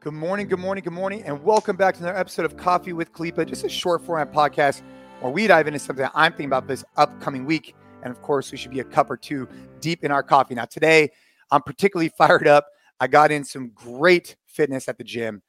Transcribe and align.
Good 0.00 0.14
morning, 0.14 0.46
good 0.46 0.60
morning, 0.60 0.84
good 0.84 0.92
morning, 0.92 1.24
and 1.24 1.42
welcome 1.42 1.74
back 1.74 1.96
to 1.96 2.02
another 2.04 2.16
episode 2.16 2.44
of 2.44 2.56
Coffee 2.56 2.92
with 2.92 3.12
Khalipa, 3.12 3.44
just 3.44 3.64
a 3.64 3.68
short 3.68 4.00
format 4.00 4.32
podcast 4.32 4.82
where 5.18 5.32
we 5.32 5.48
dive 5.48 5.66
into 5.66 5.80
something 5.80 6.06
I'm 6.14 6.30
thinking 6.30 6.46
about 6.46 6.68
this 6.68 6.84
upcoming 6.96 7.44
week. 7.44 7.74
And 8.04 8.12
of 8.12 8.22
course, 8.22 8.52
we 8.52 8.58
should 8.58 8.70
be 8.70 8.78
a 8.78 8.84
cup 8.84 9.10
or 9.10 9.16
two 9.16 9.48
deep 9.80 10.04
in 10.04 10.12
our 10.12 10.22
coffee. 10.22 10.54
Now, 10.54 10.66
today, 10.66 11.10
I'm 11.50 11.62
particularly 11.62 12.10
fired 12.16 12.46
up. 12.46 12.68
I 13.00 13.08
got 13.08 13.32
in 13.32 13.42
some 13.42 13.72
great 13.74 14.36
fitness 14.46 14.88
at 14.88 14.98
the 14.98 15.04
gym, 15.04 15.42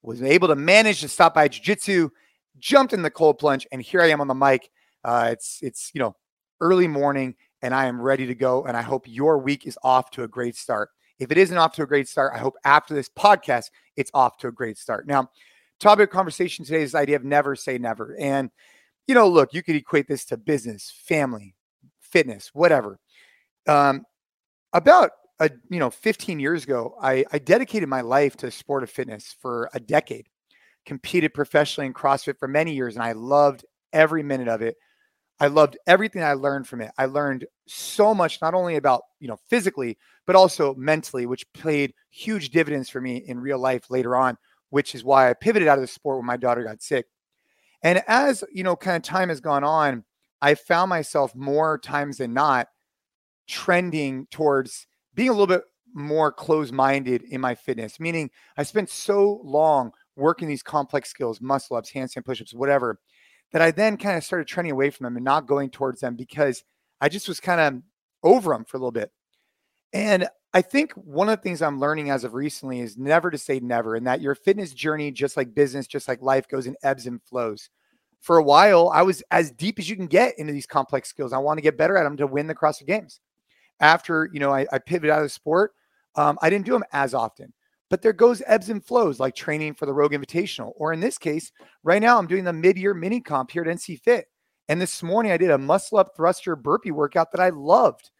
was 0.00 0.22
able 0.22 0.48
to 0.48 0.56
manage 0.56 1.02
to 1.02 1.08
stop 1.08 1.34
by 1.34 1.48
jiu-jitsu, 1.48 2.08
jumped 2.58 2.94
in 2.94 3.02
the 3.02 3.10
cold 3.10 3.38
plunge, 3.38 3.66
and 3.70 3.82
here 3.82 4.00
I 4.00 4.08
am 4.08 4.22
on 4.22 4.28
the 4.28 4.34
mic. 4.34 4.70
Uh, 5.04 5.28
it's 5.32 5.58
it's 5.60 5.90
you 5.92 5.98
know 5.98 6.16
early 6.62 6.88
morning, 6.88 7.34
and 7.60 7.74
I 7.74 7.84
am 7.84 8.00
ready 8.00 8.26
to 8.28 8.34
go. 8.34 8.64
And 8.64 8.78
I 8.78 8.82
hope 8.82 9.04
your 9.06 9.36
week 9.36 9.66
is 9.66 9.78
off 9.82 10.10
to 10.12 10.22
a 10.22 10.28
great 10.28 10.56
start. 10.56 10.88
If 11.18 11.30
it 11.30 11.38
isn't 11.38 11.56
off 11.56 11.74
to 11.74 11.82
a 11.82 11.86
great 11.86 12.08
start, 12.08 12.32
I 12.34 12.38
hope 12.38 12.54
after 12.64 12.94
this 12.94 13.08
podcast, 13.08 13.70
it's 13.96 14.10
off 14.14 14.38
to 14.38 14.48
a 14.48 14.52
great 14.52 14.78
start. 14.78 15.06
Now, 15.06 15.30
topic 15.80 16.08
of 16.08 16.12
conversation 16.12 16.64
today 16.64 16.82
is 16.82 16.92
the 16.92 16.98
idea 16.98 17.16
of 17.16 17.24
never 17.24 17.54
say 17.56 17.78
never. 17.78 18.16
And, 18.18 18.50
you 19.06 19.14
know, 19.14 19.28
look, 19.28 19.54
you 19.54 19.62
could 19.62 19.76
equate 19.76 20.08
this 20.08 20.24
to 20.26 20.36
business, 20.36 20.92
family, 21.06 21.54
fitness, 22.00 22.50
whatever. 22.52 22.98
Um, 23.66 24.04
about 24.72 25.10
a, 25.40 25.50
you 25.70 25.78
know, 25.78 25.90
15 25.90 26.40
years 26.40 26.64
ago, 26.64 26.96
I, 27.00 27.24
I 27.32 27.38
dedicated 27.38 27.88
my 27.88 28.00
life 28.00 28.36
to 28.38 28.50
sport 28.50 28.82
of 28.82 28.90
fitness 28.90 29.34
for 29.40 29.68
a 29.74 29.80
decade, 29.80 30.28
competed 30.86 31.34
professionally 31.34 31.86
in 31.86 31.94
CrossFit 31.94 32.38
for 32.38 32.48
many 32.48 32.74
years, 32.74 32.94
and 32.94 33.04
I 33.04 33.12
loved 33.12 33.64
every 33.92 34.22
minute 34.22 34.48
of 34.48 34.62
it. 34.62 34.76
I 35.40 35.48
loved 35.48 35.76
everything 35.86 36.22
I 36.22 36.34
learned 36.34 36.68
from 36.68 36.80
it. 36.80 36.92
I 36.96 37.06
learned 37.06 37.46
so 37.66 38.14
much, 38.14 38.40
not 38.40 38.54
only 38.54 38.76
about, 38.76 39.02
you 39.18 39.28
know, 39.28 39.38
physically, 39.48 39.98
but 40.26 40.36
also 40.36 40.74
mentally, 40.74 41.26
which 41.26 41.50
played 41.52 41.92
huge 42.10 42.50
dividends 42.50 42.88
for 42.88 43.00
me 43.00 43.16
in 43.16 43.40
real 43.40 43.58
life 43.58 43.90
later 43.90 44.16
on, 44.16 44.36
which 44.70 44.94
is 44.94 45.04
why 45.04 45.28
I 45.28 45.34
pivoted 45.34 45.68
out 45.68 45.78
of 45.78 45.82
the 45.82 45.88
sport 45.88 46.18
when 46.18 46.26
my 46.26 46.36
daughter 46.36 46.62
got 46.62 46.82
sick. 46.82 47.06
And 47.82 48.02
as, 48.06 48.44
you 48.52 48.62
know, 48.62 48.76
kind 48.76 48.96
of 48.96 49.02
time 49.02 49.28
has 49.28 49.40
gone 49.40 49.64
on, 49.64 50.04
I 50.40 50.54
found 50.54 50.88
myself 50.88 51.34
more 51.34 51.78
times 51.78 52.18
than 52.18 52.32
not 52.32 52.68
trending 53.46 54.26
towards 54.30 54.86
being 55.14 55.28
a 55.28 55.32
little 55.32 55.46
bit 55.46 55.64
more 55.94 56.32
closed 56.32 56.72
minded 56.72 57.22
in 57.22 57.40
my 57.40 57.54
fitness, 57.54 58.00
meaning 58.00 58.30
I 58.56 58.62
spent 58.62 58.90
so 58.90 59.40
long 59.44 59.92
working 60.16 60.48
these 60.48 60.62
complex 60.62 61.10
skills, 61.10 61.40
muscle 61.40 61.76
ups, 61.76 61.92
handstand 61.92 62.24
push 62.24 62.40
ups, 62.40 62.54
whatever 62.54 62.98
that 63.54 63.62
I 63.62 63.70
then 63.70 63.96
kind 63.96 64.18
of 64.18 64.24
started 64.24 64.48
trending 64.48 64.72
away 64.72 64.90
from 64.90 65.04
them 65.04 65.14
and 65.14 65.24
not 65.24 65.46
going 65.46 65.70
towards 65.70 66.00
them 66.00 66.16
because 66.16 66.64
I 67.00 67.08
just 67.08 67.28
was 67.28 67.38
kind 67.38 67.60
of 67.60 67.82
over 68.24 68.52
them 68.52 68.64
for 68.64 68.76
a 68.76 68.80
little 68.80 68.90
bit. 68.90 69.12
And 69.92 70.26
I 70.52 70.60
think 70.60 70.90
one 70.94 71.28
of 71.28 71.38
the 71.38 71.42
things 71.42 71.62
I'm 71.62 71.78
learning 71.78 72.10
as 72.10 72.24
of 72.24 72.34
recently 72.34 72.80
is 72.80 72.98
never 72.98 73.30
to 73.30 73.38
say 73.38 73.60
never, 73.60 73.94
and 73.94 74.08
that 74.08 74.20
your 74.20 74.34
fitness 74.34 74.72
journey, 74.72 75.12
just 75.12 75.36
like 75.36 75.54
business, 75.54 75.86
just 75.86 76.08
like 76.08 76.20
life, 76.20 76.48
goes 76.48 76.66
in 76.66 76.74
ebbs 76.82 77.06
and 77.06 77.22
flows. 77.22 77.70
For 78.22 78.38
a 78.38 78.42
while, 78.42 78.90
I 78.92 79.02
was 79.02 79.22
as 79.30 79.52
deep 79.52 79.78
as 79.78 79.88
you 79.88 79.94
can 79.94 80.08
get 80.08 80.36
into 80.36 80.52
these 80.52 80.66
complex 80.66 81.08
skills. 81.08 81.32
I 81.32 81.38
want 81.38 81.58
to 81.58 81.62
get 81.62 81.78
better 81.78 81.96
at 81.96 82.02
them 82.02 82.16
to 82.16 82.26
win 82.26 82.48
the 82.48 82.56
CrossFit 82.56 82.88
Games. 82.88 83.20
After 83.78 84.28
you 84.32 84.40
know, 84.40 84.52
I, 84.52 84.66
I 84.72 84.78
pivoted 84.78 85.10
out 85.10 85.18
of 85.18 85.26
the 85.26 85.28
sport. 85.28 85.74
Um, 86.16 86.38
I 86.42 86.50
didn't 86.50 86.66
do 86.66 86.72
them 86.72 86.84
as 86.92 87.14
often. 87.14 87.52
But 87.94 88.02
there 88.02 88.12
goes 88.12 88.42
ebbs 88.48 88.70
and 88.70 88.84
flows, 88.84 89.20
like 89.20 89.36
training 89.36 89.74
for 89.74 89.86
the 89.86 89.94
Rogue 89.94 90.14
Invitational. 90.14 90.72
Or 90.74 90.92
in 90.92 90.98
this 90.98 91.16
case, 91.16 91.52
right 91.84 92.02
now 92.02 92.18
I'm 92.18 92.26
doing 92.26 92.42
the 92.42 92.52
mid-year 92.52 92.92
mini 92.92 93.20
comp 93.20 93.52
here 93.52 93.62
at 93.62 93.68
NC 93.68 94.00
Fit. 94.00 94.26
And 94.68 94.82
this 94.82 95.00
morning 95.00 95.30
I 95.30 95.36
did 95.36 95.52
a 95.52 95.58
muscle 95.58 95.98
up 95.98 96.08
thruster 96.16 96.56
burpee 96.56 96.90
workout 96.90 97.30
that 97.30 97.40
I 97.40 97.50
loved. 97.50 98.10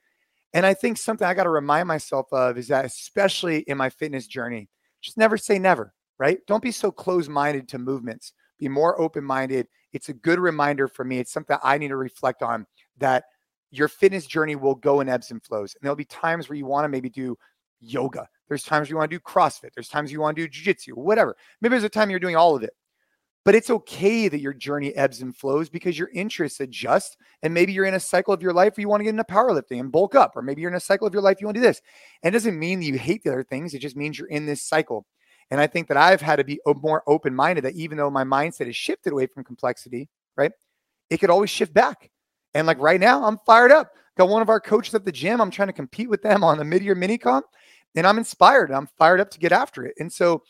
And 0.52 0.64
I 0.64 0.75
think 0.75 0.97
something 0.97 1.27
I 1.27 1.34
got 1.34 1.42
to 1.42 1.50
remind 1.50 1.89
myself 1.89 2.33
of 2.33 2.56
is 2.56 2.69
that, 2.69 2.84
especially 2.84 3.62
in 3.62 3.77
my 3.77 3.91
fitness 3.91 4.28
journey, 4.28 4.69
just 5.00 5.19
never 5.19 5.36
say 5.36 5.58
never, 5.58 5.92
right? 6.20 6.39
Don't 6.47 6.62
be 6.62 6.70
so 6.70 6.92
close 6.92 7.28
minded 7.28 7.67
to 7.70 7.78
movements. 7.78 8.33
Be 8.61 8.69
more 8.69 9.00
open 9.00 9.25
minded. 9.25 9.67
It's 9.92 10.08
a 10.08 10.14
good 10.14 10.39
reminder 10.39 10.86
for 10.86 11.05
me. 11.05 11.19
It's 11.19 11.33
something 11.33 11.56
I 11.64 11.78
need 11.78 11.89
to 11.89 11.97
reflect 11.97 12.45
on 12.45 12.64
that 12.98 13.24
your 13.73 13.89
fitness 13.89 14.27
journey 14.27 14.55
will 14.55 14.77
go 14.77 15.01
in 15.01 15.08
ebbs 15.08 15.33
and 15.33 15.42
flows. 15.42 15.74
And 15.74 15.83
there'll 15.83 15.96
be 15.96 16.05
times 16.05 16.48
where 16.48 16.57
you 16.57 16.64
want 16.64 16.84
to 16.84 16.89
maybe 16.89 17.11
do 17.11 17.36
yoga. 17.80 18.29
There's 18.48 18.62
times 18.62 18.90
you 18.90 18.96
want 18.96 19.10
to 19.10 19.16
do 19.16 19.22
CrossFit. 19.22 19.70
There's 19.74 19.88
times 19.88 20.12
you 20.12 20.20
want 20.20 20.36
to 20.36 20.42
do 20.42 20.48
jiu-jitsu, 20.48 20.94
whatever. 20.94 21.36
Maybe 21.60 21.72
there's 21.72 21.84
a 21.84 21.88
time 21.88 22.10
you're 22.10 22.20
doing 22.20 22.36
all 22.36 22.56
of 22.56 22.62
it. 22.62 22.72
But 23.44 23.55
it's 23.55 23.68
okay 23.68 24.28
that 24.28 24.40
your 24.40 24.55
journey 24.55 24.94
ebbs 24.94 25.20
and 25.20 25.36
flows 25.36 25.68
because 25.68 25.98
your 25.98 26.08
interests 26.14 26.60
adjust. 26.60 27.18
And 27.42 27.52
maybe 27.52 27.72
you're 27.72 27.84
in 27.84 27.94
a 27.94 28.00
cycle 28.00 28.33
of 28.33 28.42
your 28.42 28.54
life 28.54 28.77
where 28.77 28.83
you 28.83 28.88
want 28.88 29.00
to 29.00 29.04
get 29.04 29.10
into 29.10 29.24
powerlifting 29.24 29.80
and 29.80 29.92
bulk 29.92 30.14
up, 30.14 30.33
or 30.34 30.42
maybe 30.42 30.62
you're 30.62 30.70
in 30.70 30.77
a 30.77 30.80
cycle 30.80 31.06
of 31.06 31.12
your 31.12 31.22
life 31.22 31.40
you 31.40 31.46
want 31.46 31.56
to 31.56 31.60
do 31.60 31.66
this. 31.66 31.83
And 32.22 32.34
it 32.34 32.36
doesn't 32.38 32.58
mean 32.58 32.80
that 32.80 32.86
you 32.86 32.98
hate 32.98 33.22
the 33.22 33.33
other 33.33 33.44
things. 33.44 33.74
It 33.74 33.80
just 33.80 33.96
means 33.96 34.18
you're 34.18 34.28
in 34.28 34.46
this 34.46 34.62
cycle. 34.62 35.06
And 35.50 35.60
I 35.60 35.66
think 35.66 35.88
that 35.88 35.98
I've 35.98 36.22
had 36.22 36.36
to 36.36 36.44
be 36.44 36.58
more 36.83 37.02
open 37.06 37.34
minded 37.34 37.64
that 37.64 37.74
even 37.74 37.98
though 37.98 38.10
my 38.10 38.24
mindset 38.24 38.66
has 38.66 38.77
shifted 38.77 39.12
away 39.12 39.27
from 39.27 39.44
complexity, 39.44 40.08
right, 40.36 40.52
it 41.10 41.18
could 41.18 41.28
always 41.28 41.50
shift 41.50 41.74
back. 41.74 42.10
And 42.54 42.66
like 42.66 42.78
right 42.78 43.00
now, 43.00 43.24
I'm 43.24 43.38
fired 43.44 43.72
up. 43.72 43.90
Got 44.16 44.28
one 44.28 44.42
of 44.42 44.48
our 44.48 44.60
coaches 44.60 44.94
at 44.94 45.04
the 45.04 45.12
gym. 45.12 45.40
I'm 45.40 45.50
trying 45.50 45.68
to 45.68 45.74
compete 45.74 46.08
with 46.08 46.22
them 46.22 46.42
on 46.44 46.56
the 46.56 46.64
mid 46.64 46.83
year 46.83 46.94
mini 46.94 47.18
comp 47.18 47.44
and 47.94 48.06
I'm 48.06 48.18
inspired. 48.18 48.70
And 48.70 48.77
I'm 48.77 48.88
fired 48.98 49.20
up 49.20 49.30
to 49.30 49.38
get 49.38 49.52
after 49.52 49.84
it. 49.84 49.94
And 49.98 50.12
so 50.12 50.42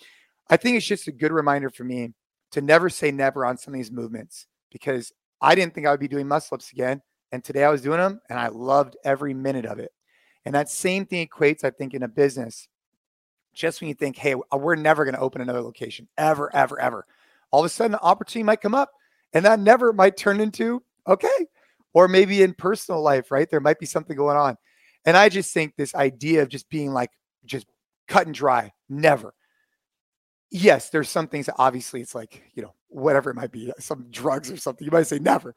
I 0.51 0.57
think 0.57 0.77
it's 0.77 0.87
just 0.87 1.09
a 1.09 1.13
good 1.13 1.33
reminder 1.33 1.71
for 1.71 1.85
me 1.85 2.13
to 2.53 2.61
never 2.61 2.89
say 2.89 3.11
never 3.11 3.45
on 3.45 3.57
some 3.57 3.75
of 3.75 3.79
these 3.79 3.91
movements 3.91 4.47
because 4.71 5.13
I 5.41 5.55
didn't 5.55 5.75
think 5.75 5.87
I 5.87 5.91
would 5.91 6.01
be 6.01 6.09
doing 6.09 6.29
muscle 6.29 6.55
ups 6.55 6.73
again. 6.73 7.03
And 7.33 7.43
today 7.43 7.65
I 7.65 7.71
was 7.71 7.83
doing 7.83 7.99
them 7.99 8.21
and 8.29 8.39
I 8.39 8.49
loved 8.49 8.97
every 9.05 9.35
minute 9.35 9.67
of 9.67 9.79
it. 9.79 9.91
And 10.45 10.55
that 10.55 10.69
same 10.69 11.07
thing 11.07 11.27
equates, 11.27 11.65
I 11.65 11.71
think, 11.71 11.95
in 11.95 12.03
a 12.03 12.09
business. 12.09 12.69
Just 13.55 13.81
when 13.81 13.89
you 13.89 13.95
think, 13.95 14.17
hey, 14.17 14.35
we're 14.53 14.75
never 14.75 15.05
going 15.05 15.15
to 15.15 15.21
open 15.21 15.41
another 15.41 15.63
location 15.63 16.09
ever, 16.19 16.55
ever, 16.55 16.81
ever, 16.81 17.07
all 17.51 17.61
of 17.61 17.67
a 17.67 17.69
sudden, 17.69 17.95
an 17.95 18.01
opportunity 18.03 18.45
might 18.45 18.61
come 18.61 18.75
up 18.75 18.91
and 19.33 19.45
that 19.45 19.61
never 19.61 19.93
might 19.93 20.17
turn 20.17 20.41
into, 20.41 20.83
okay. 21.07 21.47
Or 21.93 22.09
maybe 22.09 22.43
in 22.43 22.55
personal 22.55 23.01
life, 23.01 23.31
right? 23.31 23.49
There 23.49 23.61
might 23.61 23.79
be 23.79 23.87
something 23.87 24.17
going 24.17 24.37
on. 24.37 24.57
And 25.05 25.17
I 25.17 25.29
just 25.29 25.55
think 25.55 25.77
this 25.77 25.95
idea 25.95 26.43
of 26.43 26.49
just 26.49 26.69
being 26.69 26.93
like, 26.93 27.11
just 27.45 27.67
cut 28.09 28.27
and 28.27 28.35
dry. 28.35 28.73
Never. 28.89 29.35
Yes, 30.51 30.91
there's 30.91 31.09
some 31.09 31.27
things 31.27 31.47
that 31.47 31.57
obviously 31.59 32.01
it's 32.01 32.15
like, 32.15 32.45
you 32.55 32.63
know, 32.63 32.75
whatever 32.89 33.31
it 33.31 33.35
might 33.35 33.51
be, 33.51 33.71
uh, 33.71 33.75
some 33.81 34.07
drugs 34.11 34.51
or 34.51 34.57
something. 34.57 34.85
You 34.85 34.93
might 34.93 35.09
say 35.09 35.19
never. 35.19 35.55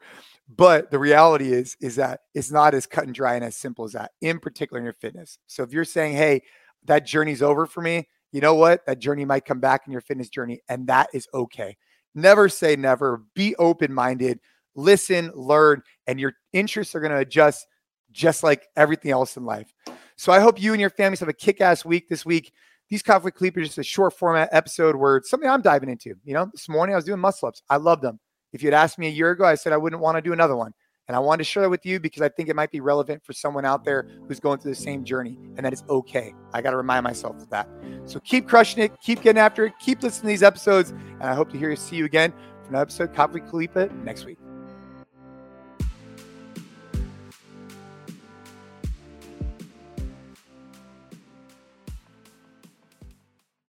But 0.48 0.90
the 0.90 0.98
reality 0.98 1.52
is, 1.52 1.76
is 1.80 1.96
that 1.96 2.20
it's 2.34 2.50
not 2.50 2.74
as 2.74 2.86
cut 2.86 3.04
and 3.04 3.14
dry 3.14 3.36
and 3.36 3.44
as 3.44 3.54
simple 3.54 3.84
as 3.84 3.92
that, 3.92 4.10
in 4.20 4.40
particular 4.40 4.78
in 4.78 4.84
your 4.84 4.94
fitness. 4.94 5.38
So 5.46 5.62
if 5.62 5.72
you're 5.72 5.84
saying, 5.84 6.16
hey, 6.16 6.42
that 6.86 7.06
journey's 7.06 7.42
over 7.42 7.66
for 7.66 7.80
me, 7.80 8.08
you 8.32 8.40
know 8.40 8.54
what? 8.54 8.84
That 8.86 8.98
journey 8.98 9.24
might 9.24 9.44
come 9.44 9.60
back 9.60 9.82
in 9.86 9.92
your 9.92 10.00
fitness 10.00 10.28
journey, 10.28 10.60
and 10.68 10.88
that 10.88 11.08
is 11.14 11.28
okay. 11.32 11.76
Never 12.14 12.48
say 12.48 12.74
never. 12.74 13.22
Be 13.34 13.54
open 13.56 13.92
minded, 13.94 14.40
listen, 14.74 15.30
learn, 15.34 15.82
and 16.06 16.18
your 16.18 16.34
interests 16.52 16.94
are 16.94 17.00
going 17.00 17.12
to 17.12 17.18
adjust 17.18 17.66
just 18.10 18.42
like 18.42 18.66
everything 18.76 19.12
else 19.12 19.36
in 19.36 19.44
life. 19.44 19.72
So 20.18 20.32
I 20.32 20.40
hope 20.40 20.60
you 20.60 20.72
and 20.72 20.80
your 20.80 20.90
families 20.90 21.20
have 21.20 21.28
a 21.28 21.32
kick 21.32 21.60
ass 21.60 21.84
week 21.84 22.08
this 22.08 22.26
week. 22.26 22.52
These 22.88 23.04
Coffee 23.04 23.30
Clip 23.30 23.56
are 23.56 23.62
just 23.62 23.78
a 23.78 23.84
short 23.84 24.18
format 24.18 24.48
episode 24.50 24.96
where 24.96 25.16
it's 25.16 25.30
something 25.30 25.48
I'm 25.48 25.62
diving 25.62 25.88
into. 25.88 26.14
You 26.24 26.34
know, 26.34 26.50
this 26.52 26.68
morning 26.68 26.94
I 26.94 26.96
was 26.96 27.04
doing 27.04 27.20
muscle 27.20 27.46
ups. 27.46 27.62
I 27.70 27.76
love 27.76 28.00
them. 28.00 28.18
If 28.52 28.60
you 28.60 28.66
had 28.66 28.74
asked 28.74 28.98
me 28.98 29.06
a 29.06 29.10
year 29.10 29.30
ago, 29.30 29.44
I 29.44 29.54
said 29.54 29.72
I 29.72 29.76
wouldn't 29.76 30.02
want 30.02 30.16
to 30.16 30.20
do 30.20 30.32
another 30.32 30.56
one. 30.56 30.72
And 31.06 31.14
I 31.16 31.20
wanted 31.20 31.38
to 31.38 31.44
share 31.44 31.62
that 31.62 31.70
with 31.70 31.86
you 31.86 32.00
because 32.00 32.20
I 32.20 32.30
think 32.30 32.48
it 32.48 32.56
might 32.56 32.72
be 32.72 32.80
relevant 32.80 33.24
for 33.24 33.32
someone 33.32 33.64
out 33.64 33.84
there 33.84 34.08
who's 34.26 34.40
going 34.40 34.58
through 34.58 34.72
the 34.72 34.80
same 34.80 35.04
journey 35.04 35.38
and 35.56 35.64
that 35.64 35.72
it's 35.72 35.84
okay. 35.88 36.34
I 36.52 36.62
got 36.62 36.72
to 36.72 36.76
remind 36.76 37.04
myself 37.04 37.36
of 37.36 37.48
that. 37.50 37.68
So 38.04 38.18
keep 38.18 38.48
crushing 38.48 38.82
it, 38.82 39.00
keep 39.00 39.22
getting 39.22 39.40
after 39.40 39.66
it, 39.66 39.74
keep 39.78 40.02
listening 40.02 40.22
to 40.22 40.28
these 40.28 40.42
episodes. 40.42 40.90
And 40.90 41.24
I 41.24 41.34
hope 41.34 41.50
to 41.52 41.58
hear 41.58 41.70
you 41.70 41.76
see 41.76 41.94
you 41.94 42.06
again 42.06 42.32
for 42.62 42.70
another 42.70 42.82
episode, 42.82 43.14
Coffee 43.14 43.40
Khalipa, 43.40 43.88
next 44.02 44.24
week. 44.24 44.38